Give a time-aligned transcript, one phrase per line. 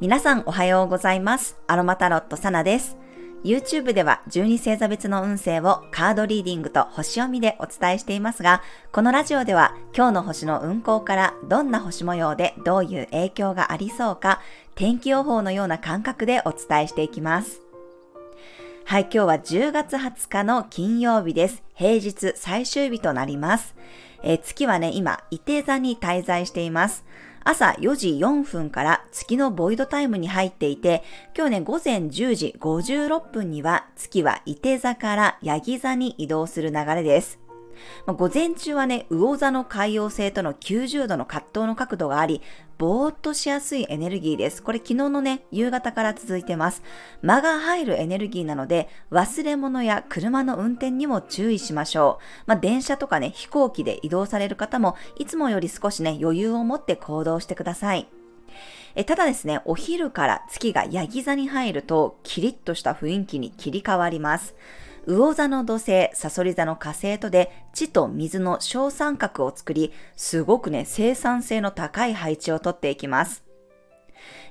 [0.00, 1.58] 皆さんおはようございます。
[1.66, 2.96] アロマタロットサナです。
[3.44, 8.62] YouTube では12星座別の運勢をカードリーディングと星読みでお伝えしていますが、
[8.92, 14.40] このラジオでは今日の星の運行からどんな星模様でどういう影響がありそうか、
[14.74, 17.65] 天気予報のような感覚でお伝えしていきます。
[18.88, 21.64] はい、今日は10月20日の金曜日です。
[21.74, 23.74] 平日最終日となります。
[24.22, 27.04] えー、月はね、今、伊手座に滞在しています。
[27.42, 31.02] 朝4時4分から月のボイドタイムに入っていて、
[31.36, 37.40] 今日ね、午前10時56分には月は伊手座からヤギ座に移動する流れです。
[38.06, 42.42] まあ、午前中はね、魚座の海洋星との90度の葛藤の角度があり、
[42.78, 44.62] ぼーっとしやすいエネルギーです。
[44.62, 46.82] これ昨日のね、夕方から続いてます。
[47.22, 52.44] 間が入るエネルギーなので、忘れ物や車の運転にも注意しましょう。
[52.46, 58.08] まあ、電車とかね、飛行機で移動される方も、いつもより少しね、余裕を持って行動してください。
[58.94, 64.54] えただですね、お昼から月がヤギ座に入ると、キリッとした雰囲気に切り替わります。
[65.06, 73.44] 魚座の土星、サソリ座の火星とで地と水の小三角を作り、すごくね、生産性の高い配置をとっていきます。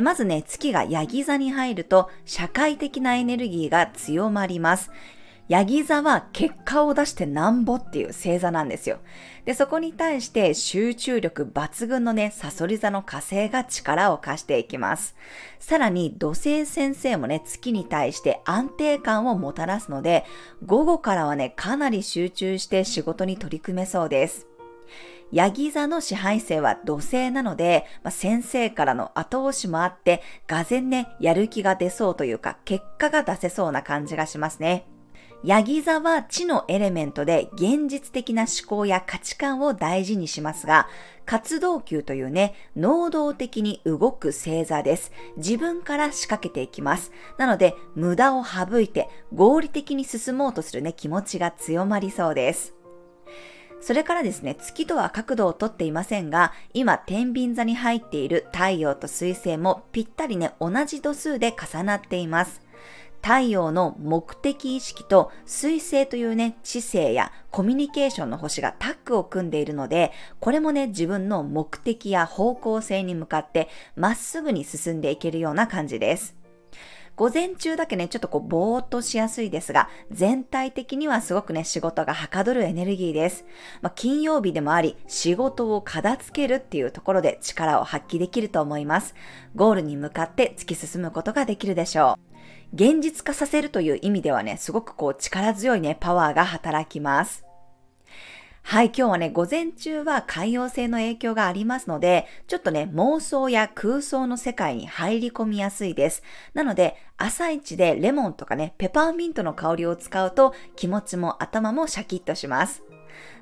[0.00, 4.92] まずね、月がヤギ座に入ると社会的なエネルギーが強まります。
[5.48, 8.98] ヤギ座は結果を出してなんぼっていう星座なんですよ。
[9.44, 15.14] で、そこに対して集中力抜群のね、サソリ座の火星が力を貸していきます。
[15.60, 20.24] さらに土星先生もね、月に対して安定感をもたらすので、
[20.64, 24.48] 午後からはね、かなり集中して仕事に取り組めそうです。
[25.32, 34.86] ヤギ座の支配性は土星なので、まあ、先生からの後押しもあって、がぜんね、やる気が出そうというか、結果が出せそうな感じがしますね。
[35.46, 40.88] ヤギ座は地のエレメントで現実的な思考や価値観を大事にしますが、
[41.24, 45.12] 活動球というね、能動的に動く星座です。
[45.36, 47.12] 自分から仕掛けていきます。
[47.38, 52.74] なので、無駄を省いて合理的に進もうとするね、気持ちが強まりそうです。
[53.80, 62.65] それからですね、月とは角度をとっていませんが、今、天秤座に入っている太陽と水星もぴったりね、同じ度数で重なっています。
[63.26, 76.36] 太陽の目的意識と水星というね、知性やコミュニケーションの星がタッグを組んでいるので、これもね、自分の目的や方向性に向かってまっすぐに進んでいけるような感じです。
[77.16, 83.44] 午前中だけね、ちょっとこう、ぼーっとしやすいですが、全体的にはすごくね、仕事がはかどるエネルギーです。
[83.82, 89.16] まあ、金曜日でもあり、仕事を片付けるっていうところで力を発揮できると思います。
[89.56, 92.35] ゴールに向かって突き進むことができるでしょう。
[92.74, 97.46] 現実化させるという意味ではね、すごくこう力強いね、パワーが働きます。
[98.68, 106.24] はい、今日はね、午前中は海洋性の影響がありますので、ちょっとね、妄想や空想の世界に入り込みやすいです。
[106.52, 112.82] なので、朝一でレモンとかね、ペパーミントの香りを使うと気持ちも頭もシャキッとします。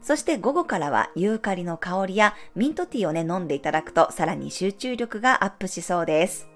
[0.03, 6.54] そして午後からはユーカリの香りやミントティーをね、飲んでいただくとさらに集中力がアップしそうです。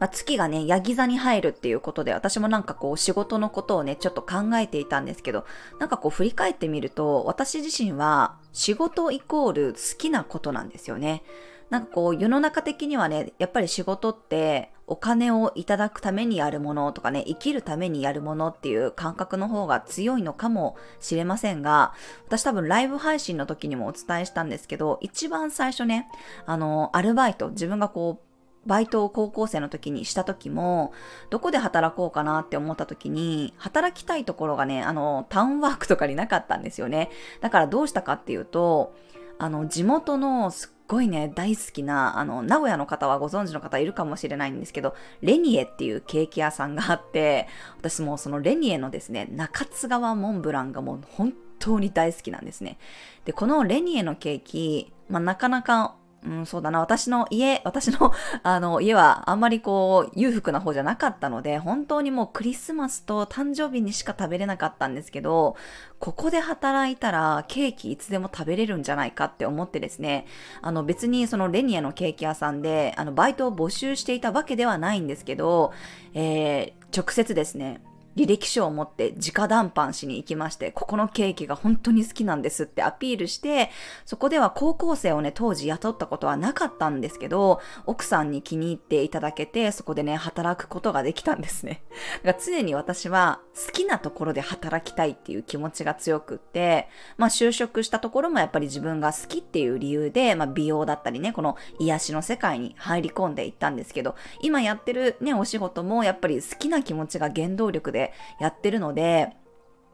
[0.00, 5.44] まあ、月がね、ヤギ座に入るっていうことで、私もなんかこう仕事のことをね、ちょっと考えていたんですけど、
[5.78, 11.22] なんかこう振り返ってみると、私自身は仕事イコール好きなことなんですよね。
[11.68, 21.94] なんかこう世の中的にはね、やっぱり仕事ってお金をいただくためにやるものとかね、生きるためにやるものっていう感覚の方が強いのかもしれませんが、
[22.26, 26.08] 私多分ライブ配信の時にもお伝えしたんですけど、一番最初ね、
[26.44, 28.29] あの、アルバイト、自分がこう、
[28.66, 30.92] バイトを高校生の時にした時も、
[31.30, 37.10] どこで働こうかなって思った時に、働きたいところがね、あの、タウンワークとかになかったんですよね。
[37.40, 38.94] だからどうしたかっていうと、
[39.38, 47.48] あの、地元のすっごいね、大好きな、あの、名古屋の方はご存知の方いるかもしれないんですけど、レニエっていうケーキ屋さんがあって、
[47.78, 52.76] 私もそのレニエのですね、中津川モンブランがもう本当に大好きなんですね。
[53.24, 56.80] で、このレニエのケーキ、まあ、なかなかうん、そうだな。
[56.80, 58.12] 私の家、 私の
[58.42, 65.56] あの家はあんまりこう裕福な方じゃなかったので、本当にもうクリスマスと誕生日にしか食べれなかったんですけど、
[65.98, 70.26] ここで働いたらケーキいつでも食べれるんじゃないかって思ってですね、
[70.60, 75.72] あの別にそのレニアのケーキ屋さんで、あのバイトを募集していたわけではないんですけど、
[76.12, 77.80] えー、直接ですね、
[78.16, 83.70] 履歴書を持って直談判しに行きまして、ここのケーキが本当に好きなんですってアピールして、
[84.04, 91.82] そこでは高校生をね、当時雇ったことはなかったんですけど、奥さんに気に入っていただけて、そこでね、働くことができたんですね。
[92.24, 109.36] だから常に私は好きなところで働きたいっていう気持ちが強くって、まあ就職したところもやっぱり自分が好きっていう理由で、まあ美容だったりね、この癒しの世界に入り込んでいったんですけど、今やってるね、お仕事もやっぱり好きな気持ちが原動力ででやってるので、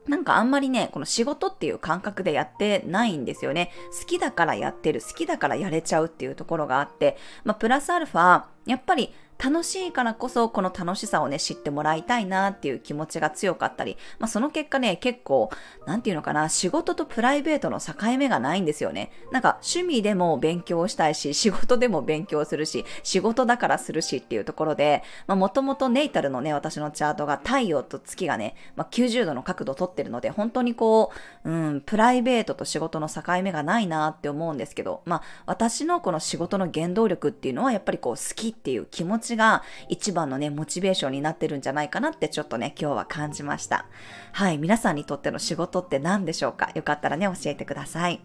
[0.07, 3.73] なんかあんまりね、この仕事っていう感覚でやってないんですよね。
[3.99, 15.51] 好きだからやってる、好きだからやれちゃうっていうところがあって、まあ、プラスアルファ、やっぱり楽しいからこそこの楽しさをね、知ってもらいたいなっていう気持ちが強かったり、まあその結果ね、結構、
[15.87, 19.13] なんていうのかな、仕事とプライベートの境目がないんですよね。
[19.33, 31.13] なんか趣味でも勉強したいし、仕事でも勉強するし、仕事だからするしっていうところで、まあもともとネイタルのね、私のチャートが太陽と月がね、まあ90度の角度をとってるので、本当にこ
[31.45, 43.87] う、うん、プライベートと仕事の境目がないなって思うんですけど、まあ私のこの仕事の原動力っていうのはやっぱりこう好きっていう気持ちちが一番のね、モチベーションになってるんじゃないかなってちょっとね、今日は感じました。
[44.33, 46.71] はい、皆さんにとっての仕事って何でしょうか？
[46.75, 48.21] よかったらね、教えてください。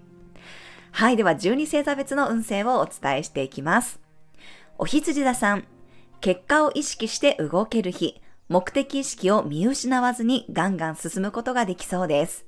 [0.91, 3.99] はい、では12星座別の運勢をお伝えしていきます。
[4.77, 5.65] お羊座さん、
[6.19, 12.45] 結果を意識して動ける日、目的意識を見失わずにガンガン進むことができそうです。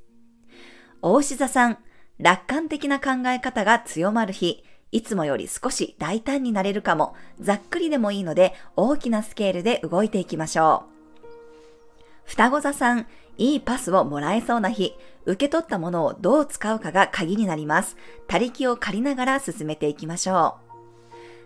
[1.02, 1.78] 大牛座さん、
[2.20, 4.64] 楽観的な考え方が強まる日、
[4.94, 12.30] いつもより少し大胆になれるかも、ざっくりでもいいので大きなスケールで動いていきましょう。
[12.30, 13.08] 双子座さん、
[13.40, 14.94] いいパスをもらえそうな日、
[15.26, 17.98] 受け取ったものをどう使うかが鍵になります。
[18.28, 20.58] 他力を借りながら進めていきましょ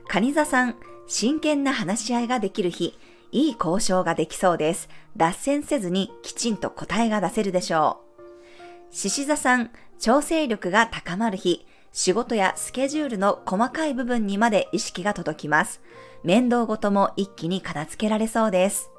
[0.06, 0.10] う。
[0.10, 0.76] 蟹座さん、
[1.08, 3.00] 真剣な話し合いができる日、
[3.32, 4.90] いい交渉ができそうです。
[5.16, 8.02] 脱線せずにきちんと答えが出せるでしょ
[8.92, 8.94] う。
[8.94, 11.66] 獅子座さん、調整力が高まる日、
[11.98, 15.82] 仕事やスケジュールの細かい部分にまで意識が届きます。
[16.24, 18.92] 面倒ごとも一気に片付けられそうです。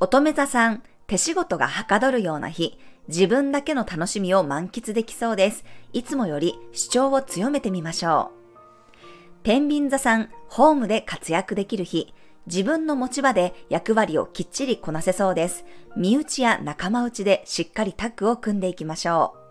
[0.00, 2.76] 乙女座さん、手仕事がはかどるような日、
[3.06, 5.64] 自分だけの楽しみを満喫できそうです。
[5.92, 9.38] いつもより主張を強めてみましょう。
[9.44, 12.12] 天秤座さん、ホームで活躍できる日、
[12.46, 15.64] 自分の持ち場で役割をきっちりこなせそうです。
[15.96, 19.47] 身内や仲間内でしっかりタッグを組んでいきましょう。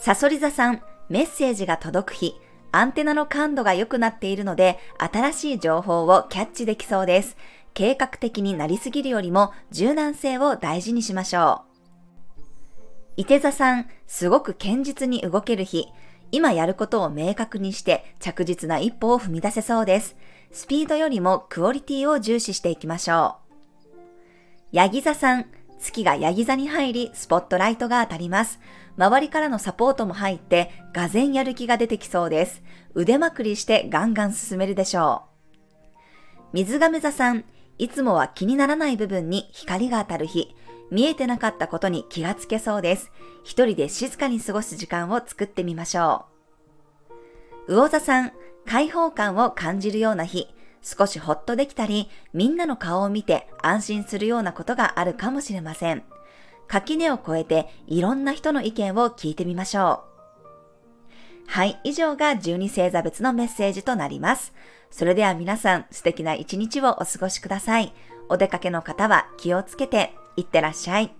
[0.00, 0.80] サソリ座さん、
[1.10, 2.34] メッセージが届く日、
[2.72, 7.36] アンテナの感度が良くなっているので、新しい情報をキャッチできそうです。
[7.74, 12.40] 計画的になりすぎるよりも柔軟性を大事にしましょう。
[13.18, 15.88] 伊手座さん、すごく堅実に動ける日、
[16.32, 20.16] 今やることを明確にして着実な一歩を踏み出せそうです。
[20.50, 23.36] スピードよりもクオリティを重視していきましょ
[23.92, 23.96] う。
[24.72, 25.46] ヤギ座さん、
[25.78, 28.60] 月がヤギ座に入り、スポットライトが当たります。
[29.00, 32.62] 周りからのサポートも入って、がぜやる気が出てきそうです。
[32.92, 36.48] 腕まくりしてガンガン進めるでしょう。
[36.52, 37.46] 水亀座さん、
[37.78, 40.54] いつもは気にならない部分に光が当たる日、
[40.90, 43.10] 見えてなかったことに気がつけそうです。
[43.42, 46.26] 一人で静かに過ごす時間を作ってみましょ
[47.66, 47.72] う。
[47.72, 48.32] 魚座さん、
[48.66, 50.46] 開放感を感じるような日、
[50.82, 56.02] 少しほっとできたり、みんなの顔を見て安心するようなことがあるかもしれません。
[56.70, 61.48] 垣根を越えていろんな人の意見を聞いてみましょう。
[61.48, 64.54] はい、以上が12星座別のメッセージとなります。
[64.88, 67.92] それでは皆さん素敵な一日をお過ごしください。
[68.28, 71.19] お出かけの方は気をつけていってらっしゃい。